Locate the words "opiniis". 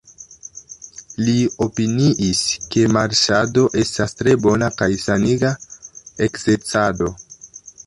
1.65-2.39